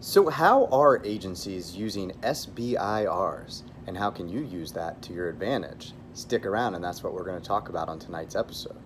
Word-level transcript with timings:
So 0.00 0.28
how 0.28 0.66
are 0.66 1.02
agencies 1.04 1.74
using 1.74 2.12
SBIRs 2.22 3.62
and 3.86 3.96
how 3.96 4.10
can 4.10 4.28
you 4.28 4.40
use 4.40 4.72
that 4.72 5.00
to 5.02 5.14
your 5.14 5.30
advantage? 5.30 5.94
Stick 6.12 6.44
around 6.44 6.74
and 6.74 6.84
that's 6.84 7.02
what 7.02 7.14
we're 7.14 7.24
going 7.24 7.40
to 7.40 7.46
talk 7.46 7.70
about 7.70 7.88
on 7.88 7.98
tonight's 7.98 8.36
episode. 8.36 8.76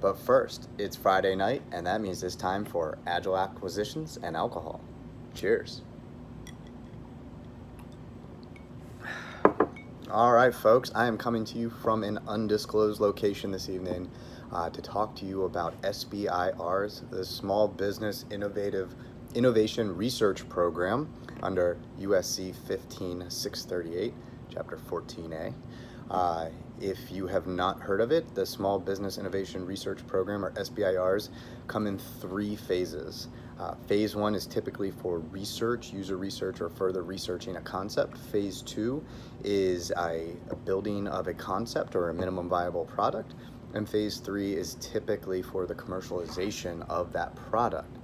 But 0.00 0.16
first, 0.16 0.68
it's 0.78 0.94
Friday 0.94 1.34
night 1.34 1.62
and 1.72 1.84
that 1.88 2.00
means 2.00 2.22
it's 2.22 2.36
time 2.36 2.64
for 2.64 2.98
Agile 3.04 3.36
Acquisitions 3.36 4.16
and 4.22 4.36
Alcohol. 4.36 4.80
Cheers. 5.34 5.82
All 10.08 10.32
right, 10.32 10.54
folks, 10.54 10.92
I 10.94 11.08
am 11.08 11.18
coming 11.18 11.44
to 11.46 11.58
you 11.58 11.68
from 11.68 12.04
an 12.04 12.20
undisclosed 12.28 13.00
location 13.00 13.50
this 13.50 13.68
evening 13.68 14.08
uh, 14.52 14.70
to 14.70 14.80
talk 14.80 15.16
to 15.16 15.24
you 15.26 15.42
about 15.42 15.80
SBIRs, 15.82 17.10
the 17.10 17.24
Small 17.24 17.66
Business 17.66 18.24
Innovative 18.30 18.94
Innovation 19.34 19.96
Research 19.96 20.48
Program 20.48 21.12
under 21.42 21.76
USC 21.98 22.54
15638, 22.54 24.14
Chapter 24.48 24.76
14A. 24.76 25.52
Uh, 26.08 26.48
if 26.80 27.10
you 27.10 27.26
have 27.26 27.48
not 27.48 27.80
heard 27.80 28.00
of 28.00 28.12
it, 28.12 28.32
the 28.36 28.46
Small 28.46 28.78
Business 28.78 29.18
Innovation 29.18 29.66
Research 29.66 30.06
Program, 30.06 30.44
or 30.44 30.52
SBIRs, 30.52 31.30
come 31.66 31.88
in 31.88 31.98
three 31.98 32.54
phases. 32.54 33.26
Uh, 33.58 33.74
phase 33.88 34.14
one 34.14 34.36
is 34.36 34.46
typically 34.46 34.92
for 34.92 35.18
research, 35.18 35.92
user 35.92 36.16
research, 36.16 36.60
or 36.60 36.68
further 36.68 37.02
researching 37.02 37.56
a 37.56 37.60
concept. 37.60 38.16
Phase 38.16 38.62
two 38.62 39.04
is 39.42 39.90
a, 39.98 40.36
a 40.50 40.56
building 40.56 41.08
of 41.08 41.26
a 41.26 41.34
concept 41.34 41.96
or 41.96 42.10
a 42.10 42.14
minimum 42.14 42.48
viable 42.48 42.84
product. 42.84 43.34
And 43.74 43.88
phase 43.88 44.18
three 44.18 44.54
is 44.54 44.76
typically 44.80 45.42
for 45.42 45.66
the 45.66 45.74
commercialization 45.74 46.88
of 46.88 47.12
that 47.14 47.34
product. 47.34 47.98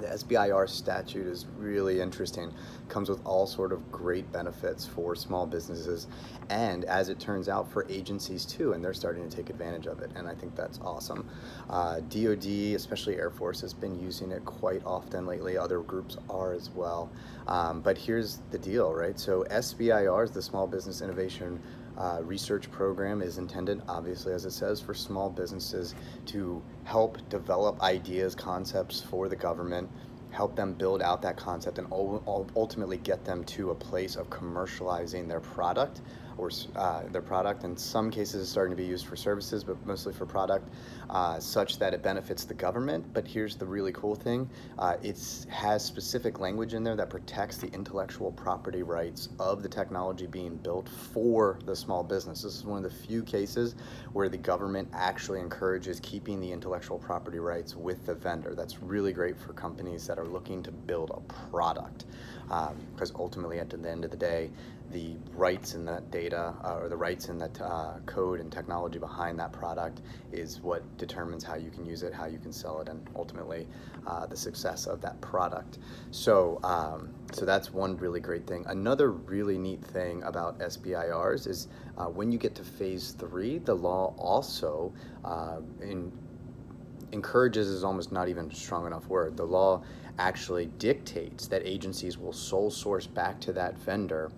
The 0.00 0.08
SBIR 0.08 0.68
statute 0.68 1.26
is 1.26 1.46
really 1.56 2.00
interesting. 2.00 2.52
Comes 2.88 3.08
with 3.08 3.24
all 3.24 3.46
sort 3.46 3.72
of 3.72 3.90
great 3.92 4.30
benefits 4.32 4.86
for 4.86 5.14
small 5.14 5.46
businesses 5.46 6.06
and 6.50 6.84
as 6.84 7.08
it 7.08 7.20
turns 7.20 7.48
out 7.48 7.70
for 7.70 7.86
agencies 7.88 8.44
too 8.44 8.72
and 8.72 8.84
they're 8.84 8.94
starting 8.94 9.28
to 9.28 9.34
take 9.34 9.50
advantage 9.50 9.86
of 9.86 10.00
it 10.00 10.10
and 10.16 10.26
I 10.26 10.34
think 10.34 10.56
that's 10.56 10.80
awesome. 10.80 11.28
Uh, 11.70 12.00
DoD, 12.00 12.74
especially 12.74 13.16
Air 13.16 13.30
Force, 13.30 13.60
has 13.60 13.72
been 13.72 13.98
using 14.00 14.32
it 14.32 14.44
quite 14.44 14.82
often 14.84 15.26
lately. 15.26 15.56
Other 15.56 15.80
groups 15.80 16.16
are 16.28 16.52
as 16.52 16.70
well. 16.70 17.10
Um, 17.46 17.80
but 17.80 17.96
here's 17.96 18.40
the 18.50 18.58
deal, 18.58 18.92
right? 18.92 19.18
So 19.18 19.44
SBIR 19.50 20.24
is 20.24 20.30
the 20.30 20.42
Small 20.42 20.66
Business 20.66 21.00
Innovation 21.00 21.60
uh, 21.98 22.20
research 22.22 22.70
program 22.70 23.22
is 23.22 23.38
intended, 23.38 23.82
obviously, 23.88 24.32
as 24.32 24.44
it 24.44 24.52
says, 24.52 24.80
for 24.80 24.94
small 24.94 25.28
businesses 25.30 25.94
to 26.26 26.62
help 26.84 27.18
develop 27.28 27.80
ideas, 27.82 28.34
concepts 28.34 29.00
for 29.00 29.28
the 29.28 29.36
government, 29.36 29.90
help 30.30 30.56
them 30.56 30.72
build 30.72 31.02
out 31.02 31.20
that 31.22 31.36
concept, 31.36 31.78
and 31.78 31.86
ultimately 31.90 32.96
get 32.98 33.24
them 33.24 33.44
to 33.44 33.70
a 33.70 33.74
place 33.74 34.16
of 34.16 34.30
commercializing 34.30 35.28
their 35.28 35.40
product 35.40 36.00
or 36.38 36.50
uh, 36.76 37.02
their 37.10 37.22
product. 37.22 37.64
In 37.64 37.76
some 37.76 38.10
cases, 38.10 38.42
it's 38.42 38.50
starting 38.50 38.76
to 38.76 38.82
be 38.82 38.88
used 38.88 39.06
for 39.06 39.16
services, 39.16 39.64
but 39.64 39.84
mostly 39.86 40.12
for 40.12 40.26
product, 40.26 40.68
uh, 41.10 41.38
such 41.38 41.78
that 41.78 41.94
it 41.94 42.02
benefits 42.02 42.44
the 42.44 42.54
government. 42.54 43.04
But 43.12 43.26
here's 43.26 43.56
the 43.56 43.66
really 43.66 43.92
cool 43.92 44.14
thing: 44.14 44.48
uh, 44.78 44.96
it 45.02 45.18
has 45.48 45.84
specific 45.84 46.40
language 46.40 46.74
in 46.74 46.82
there 46.84 46.96
that 46.96 47.10
protects 47.10 47.58
the 47.58 47.68
intellectual 47.68 48.32
property 48.32 48.82
rights 48.82 49.28
of 49.38 49.62
the 49.62 49.68
technology 49.68 50.26
being 50.26 50.56
built 50.56 50.88
for 50.88 51.58
the 51.64 51.76
small 51.76 52.02
business. 52.02 52.42
This 52.42 52.56
is 52.56 52.64
one 52.64 52.84
of 52.84 52.90
the 52.90 52.96
few 53.06 53.22
cases 53.22 53.74
where 54.12 54.28
the 54.28 54.38
government 54.38 54.88
actually 54.92 55.40
encourages 55.40 56.00
keeping 56.00 56.40
the 56.40 56.50
intellectual 56.50 56.98
property 56.98 57.38
rights 57.38 57.76
with 57.76 58.04
the 58.06 58.14
vendor. 58.14 58.54
That's 58.54 58.82
really 58.82 59.12
great 59.12 59.38
for 59.38 59.52
companies 59.52 60.06
that 60.06 60.18
are 60.18 60.26
looking 60.26 60.62
to 60.62 60.70
build 60.70 61.10
a 61.10 61.20
product, 61.50 62.06
because 62.44 63.10
um, 63.10 63.16
ultimately, 63.16 63.58
at 63.58 63.70
the 63.70 63.88
end 63.88 64.04
of 64.04 64.10
the 64.10 64.16
day, 64.16 64.50
the 64.90 65.16
rights 65.34 65.74
in 65.74 65.84
that 65.84 66.10
data 66.10 66.54
uh, 66.64 66.76
or 66.76 66.88
the 66.88 66.96
rights 66.96 67.28
in 67.28 67.38
that 67.38 67.60
uh, 67.60 67.94
code 68.06 68.40
and 68.40 68.50
technology 68.50 68.98
behind 68.98 69.38
that 69.38 69.52
product 69.52 70.00
is 70.32 70.60
what 70.60 70.82
determines 70.98 71.44
how 71.44 71.54
you 71.54 71.70
can 71.70 71.84
use 71.84 72.02
it, 72.02 72.12
how 72.12 72.26
you 72.26 72.38
can 72.38 72.52
sell 72.52 72.80
it, 72.80 72.88
and 72.88 73.08
ultimately 73.16 73.66
uh, 74.06 74.26
the 74.26 74.36
success 74.36 74.86
of 74.86 75.00
that 75.00 75.20
product. 75.20 75.78
So, 76.10 76.60
um, 76.62 77.10
so 77.32 77.44
that's 77.44 77.72
one 77.72 77.96
really 77.96 78.20
great 78.20 78.46
thing. 78.46 78.64
Another 78.68 79.12
really 79.12 79.58
neat 79.58 79.82
thing 79.82 80.22
about 80.24 80.58
SBIRs 80.58 81.46
is 81.46 81.68
uh, 81.96 82.06
when 82.06 82.32
you 82.32 82.38
get 82.38 82.54
to 82.56 82.64
phase 82.64 83.12
three, 83.12 83.58
the 83.58 83.74
law 83.74 84.14
also 84.18 84.92
uh, 85.24 85.60
in, 85.80 86.12
encourages 87.12 87.68
is 87.68 87.84
almost 87.84 88.12
not 88.12 88.28
even 88.28 88.50
a 88.50 88.54
strong 88.54 88.86
enough 88.86 89.06
word. 89.06 89.36
The 89.36 89.44
law 89.44 89.82
actually 90.18 90.66
dictates 90.78 91.46
that 91.46 91.62
agencies 91.64 92.18
will 92.18 92.32
sole 92.32 92.70
source 92.70 93.06
back 93.06 93.40
to 93.40 93.52
that 93.52 93.78
vendor 93.78 94.30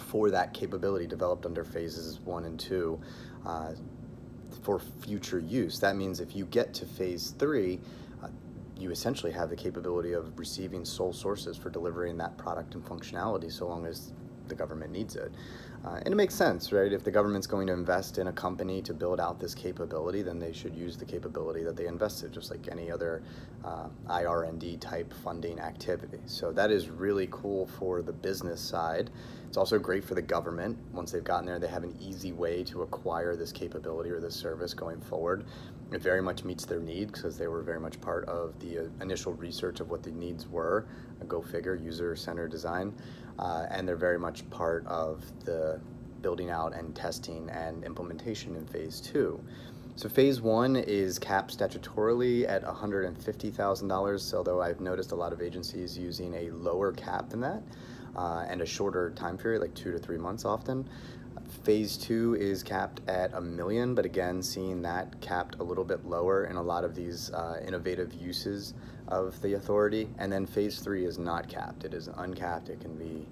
for 0.00 0.30
that 0.30 0.52
capability 0.54 1.06
developed 1.06 1.46
under 1.46 1.64
phases 1.64 2.18
one 2.20 2.44
and 2.44 2.58
two 2.58 3.00
uh, 3.46 3.72
for 4.62 4.78
future 4.78 5.38
use. 5.38 5.78
That 5.78 5.96
means 5.96 6.20
if 6.20 6.34
you 6.34 6.46
get 6.46 6.74
to 6.74 6.86
phase 6.86 7.34
three, 7.38 7.80
uh, 8.22 8.28
you 8.76 8.90
essentially 8.90 9.32
have 9.32 9.50
the 9.50 9.56
capability 9.56 10.12
of 10.12 10.38
receiving 10.38 10.84
sole 10.84 11.12
sources 11.12 11.56
for 11.56 11.70
delivering 11.70 12.16
that 12.18 12.36
product 12.36 12.74
and 12.74 12.84
functionality 12.84 13.50
so 13.52 13.66
long 13.66 13.86
as 13.86 14.12
the 14.48 14.54
government 14.54 14.92
needs 14.92 15.16
it. 15.16 15.32
Uh, 15.82 15.98
and 16.04 16.08
it 16.12 16.16
makes 16.16 16.34
sense, 16.34 16.72
right? 16.72 16.92
If 16.92 17.04
the 17.04 17.10
government's 17.10 17.46
going 17.46 17.66
to 17.68 17.72
invest 17.72 18.18
in 18.18 18.26
a 18.26 18.32
company 18.32 18.82
to 18.82 18.92
build 18.92 19.18
out 19.18 19.40
this 19.40 19.54
capability, 19.54 20.20
then 20.20 20.38
they 20.38 20.52
should 20.52 20.74
use 20.74 20.96
the 20.98 21.06
capability 21.06 21.64
that 21.64 21.74
they 21.74 21.86
invested, 21.86 22.32
just 22.32 22.50
like 22.50 22.68
any 22.70 22.90
other 22.90 23.22
uh, 23.64 23.88
IR&D 24.10 24.76
type 24.76 25.12
funding 25.24 25.58
activity. 25.58 26.18
So 26.26 26.52
that 26.52 26.70
is 26.70 26.90
really 26.90 27.28
cool 27.30 27.66
for 27.78 28.02
the 28.02 28.12
business 28.12 28.60
side. 28.60 29.10
It's 29.48 29.56
also 29.56 29.78
great 29.78 30.04
for 30.04 30.14
the 30.14 30.22
government. 30.22 30.76
Once 30.92 31.12
they've 31.12 31.24
gotten 31.24 31.46
there, 31.46 31.58
they 31.58 31.68
have 31.68 31.82
an 31.82 31.96
easy 31.98 32.32
way 32.32 32.62
to 32.64 32.82
acquire 32.82 33.34
this 33.34 33.50
capability 33.50 34.10
or 34.10 34.20
this 34.20 34.36
service 34.36 34.74
going 34.74 35.00
forward. 35.00 35.46
It 35.92 36.02
very 36.02 36.22
much 36.22 36.44
meets 36.44 36.66
their 36.66 36.78
needs 36.78 37.10
because 37.10 37.36
they 37.36 37.48
were 37.48 37.62
very 37.62 37.80
much 37.80 38.00
part 38.00 38.28
of 38.28 38.56
the 38.60 38.80
uh, 38.80 38.82
initial 39.00 39.32
research 39.32 39.80
of 39.80 39.90
what 39.90 40.02
the 40.04 40.12
needs 40.12 40.46
were, 40.46 40.86
a 41.20 41.24
go 41.24 41.40
figure, 41.42 41.74
user-centered 41.74 42.50
design 42.50 42.92
uh, 43.40 43.66
and 43.70 43.88
they're 43.88 43.96
very 43.96 44.18
much 44.18 44.48
part 44.50 44.86
of 44.86 45.24
the 45.44 45.69
building 46.22 46.50
out 46.50 46.74
and 46.74 46.94
testing 46.94 47.48
and 47.50 47.84
implementation 47.84 48.56
in 48.56 48.66
phase 48.66 49.00
two. 49.00 49.40
So 49.96 50.08
phase 50.08 50.40
one 50.40 50.76
is 50.76 51.18
capped 51.18 51.58
statutorily 51.58 52.48
at 52.48 52.64
$150,000, 52.64 54.34
although 54.34 54.62
I've 54.62 54.80
noticed 54.80 55.12
a 55.12 55.14
lot 55.14 55.32
of 55.32 55.42
agencies 55.42 55.98
using 55.98 56.32
a 56.34 56.50
lower 56.50 56.92
cap 56.92 57.28
than 57.28 57.40
that 57.40 57.62
uh, 58.16 58.46
and 58.48 58.62
a 58.62 58.66
shorter 58.66 59.10
time 59.10 59.36
period, 59.36 59.60
like 59.60 59.74
two 59.74 59.92
to 59.92 59.98
three 59.98 60.18
months 60.18 60.44
often. 60.44 60.88
Phase 61.64 61.96
two 61.96 62.36
is 62.36 62.62
capped 62.62 63.00
at 63.08 63.34
a 63.34 63.40
million, 63.40 63.94
but 63.94 64.04
again, 64.04 64.42
seeing 64.42 64.82
that 64.82 65.20
capped 65.20 65.56
a 65.58 65.62
little 65.62 65.84
bit 65.84 66.06
lower 66.06 66.44
in 66.44 66.56
a 66.56 66.62
lot 66.62 66.84
of 66.84 66.94
these 66.94 67.30
uh, 67.32 67.60
innovative 67.66 68.14
uses 68.14 68.74
of 69.08 69.40
the 69.42 69.54
authority. 69.54 70.08
And 70.18 70.32
then 70.32 70.46
phase 70.46 70.78
three 70.78 71.04
is 71.04 71.18
not 71.18 71.48
capped; 71.48 71.84
it 71.84 71.92
is 71.92 72.08
uncapped. 72.16 72.68
It 72.68 72.80
can 72.80 72.96
be 72.96 73.26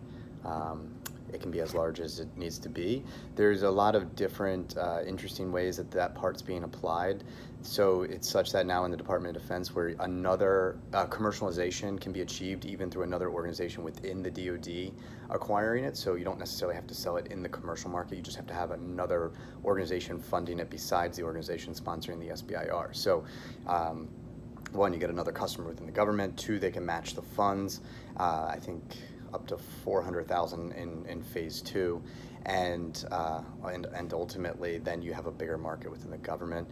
um, 0.44 0.88
it 1.32 1.40
can 1.40 1.50
be 1.50 1.60
as 1.60 1.74
large 1.74 2.00
as 2.00 2.20
it 2.20 2.28
needs 2.36 2.58
to 2.58 2.68
be. 2.68 3.04
There's 3.36 3.62
a 3.62 3.70
lot 3.70 3.94
of 3.94 4.16
different 4.16 4.76
uh, 4.76 5.00
interesting 5.06 5.52
ways 5.52 5.76
that 5.76 5.90
that 5.90 6.14
part's 6.14 6.42
being 6.42 6.64
applied. 6.64 7.24
So 7.60 8.02
it's 8.02 8.28
such 8.28 8.52
that 8.52 8.66
now 8.66 8.84
in 8.84 8.90
the 8.90 8.96
Department 8.96 9.36
of 9.36 9.42
Defense, 9.42 9.74
where 9.74 9.94
another 10.00 10.78
uh, 10.92 11.06
commercialization 11.06 12.00
can 12.00 12.12
be 12.12 12.20
achieved 12.20 12.64
even 12.64 12.90
through 12.90 13.02
another 13.02 13.30
organization 13.30 13.82
within 13.82 14.22
the 14.22 14.30
DoD 14.30 14.92
acquiring 15.30 15.84
it. 15.84 15.96
So 15.96 16.14
you 16.14 16.24
don't 16.24 16.38
necessarily 16.38 16.76
have 16.76 16.86
to 16.86 16.94
sell 16.94 17.16
it 17.16 17.26
in 17.28 17.42
the 17.42 17.48
commercial 17.48 17.90
market. 17.90 18.16
You 18.16 18.22
just 18.22 18.36
have 18.36 18.46
to 18.46 18.54
have 18.54 18.70
another 18.70 19.32
organization 19.64 20.18
funding 20.18 20.60
it 20.60 20.70
besides 20.70 21.16
the 21.16 21.24
organization 21.24 21.74
sponsoring 21.74 22.20
the 22.20 22.28
SBIR. 22.34 22.94
So. 22.94 23.24
Um, 23.66 24.08
one, 24.72 24.92
you 24.92 24.98
get 24.98 25.08
another 25.08 25.32
customer 25.32 25.68
within 25.68 25.86
the 25.86 25.92
government. 25.92 26.36
Two, 26.36 26.58
they 26.58 26.70
can 26.70 26.84
match 26.84 27.14
the 27.14 27.22
funds. 27.22 27.80
Uh, 28.18 28.50
I 28.52 28.58
think 28.60 28.82
up 29.32 29.46
to 29.48 29.58
400,000 29.58 30.72
in, 30.72 31.06
in 31.06 31.22
phase 31.22 31.60
two. 31.60 32.02
And, 32.46 33.04
uh, 33.10 33.42
and, 33.64 33.86
and 33.86 34.12
ultimately, 34.12 34.78
then 34.78 35.02
you 35.02 35.12
have 35.12 35.26
a 35.26 35.30
bigger 35.30 35.58
market 35.58 35.90
within 35.90 36.10
the 36.10 36.18
government. 36.18 36.68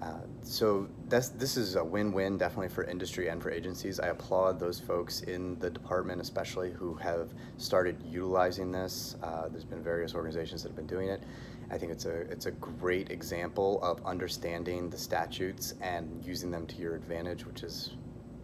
Uh, 0.00 0.20
so 0.42 0.88
that's, 1.08 1.28
this 1.28 1.56
is 1.56 1.76
a 1.76 1.84
win-win 1.84 2.38
definitely 2.38 2.70
for 2.70 2.84
industry 2.84 3.28
and 3.28 3.42
for 3.42 3.50
agencies. 3.50 4.00
I 4.00 4.08
applaud 4.08 4.58
those 4.58 4.80
folks 4.80 5.20
in 5.22 5.58
the 5.58 5.68
department 5.68 6.20
especially 6.22 6.70
who 6.70 6.94
have 6.94 7.34
started 7.58 8.02
utilizing 8.08 8.72
this. 8.72 9.16
Uh, 9.22 9.48
there's 9.48 9.64
been 9.64 9.82
various 9.82 10.14
organizations 10.14 10.62
that 10.62 10.70
have 10.70 10.76
been 10.76 10.86
doing 10.86 11.08
it. 11.08 11.22
I 11.70 11.76
think 11.76 11.92
it's 11.92 12.06
a, 12.06 12.20
it's 12.22 12.46
a 12.46 12.50
great 12.52 13.10
example 13.10 13.78
of 13.82 14.04
understanding 14.06 14.88
the 14.88 14.98
statutes 14.98 15.74
and 15.82 16.24
using 16.24 16.50
them 16.50 16.66
to 16.66 16.76
your 16.76 16.96
advantage, 16.96 17.44
which 17.46 17.62
is, 17.62 17.90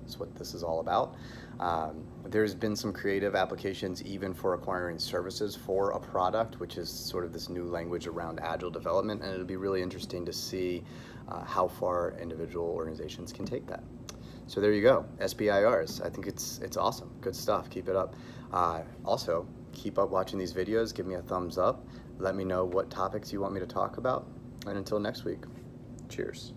is 0.07 0.19
what 0.19 0.35
this 0.37 0.55
is 0.55 0.63
all 0.63 0.81
about. 0.81 1.15
Um, 1.61 2.05
there's 2.25 2.55
been 2.55 2.77
some 2.77 2.93
creative 2.93 3.35
applications 3.35 4.03
even 4.05 4.35
for 4.35 4.55
acquiring 4.55 4.99
services 4.99 5.57
for 5.57 5.93
a 5.93 6.01
product, 6.01 6.61
which 6.61 6.77
is 6.77 6.89
sort 6.91 7.25
of 7.25 7.33
this 7.33 7.49
new 7.49 7.65
language 7.65 8.07
around 8.07 8.41
agile 8.43 8.71
development, 8.71 9.23
and 9.23 9.33
it'll 9.33 9.47
be 9.47 9.57
really 9.57 9.83
interesting 9.83 10.25
to 10.27 10.33
see 10.33 10.83
uh, 11.29 11.45
how 11.45 11.67
far 11.67 12.17
individual 12.21 12.67
organizations 12.67 13.33
can 13.33 13.45
take 13.45 13.67
that. 13.67 13.83
So 14.47 14.61
there 14.61 14.73
you 14.73 14.83
go, 14.83 15.05
SBIRs. 15.19 16.05
I 16.05 16.09
think 16.09 16.27
it's 16.27 16.59
it's 16.59 16.77
awesome. 16.77 17.11
Good 17.21 17.35
stuff. 17.35 17.69
Keep 17.69 17.89
it 17.89 17.97
up. 17.97 18.15
Uh, 18.53 18.83
also, 19.05 19.47
keep 19.73 19.99
up 19.99 20.11
watching 20.11 20.39
these 20.39 20.53
videos. 20.53 20.95
Give 20.95 21.07
me 21.07 21.15
a 21.15 21.23
thumbs 21.23 21.59
up. 21.59 21.85
Let 22.19 22.37
me 22.37 22.45
know 22.45 22.65
what 22.65 22.91
topics 22.91 23.33
you 23.33 23.41
want 23.41 23.55
me 23.55 23.61
to 23.61 23.67
talk 23.67 23.99
about. 23.99 24.27
And 24.67 24.79
until 24.79 25.01
next 25.01 25.25
week, 25.25 25.41
cheers. 26.09 26.53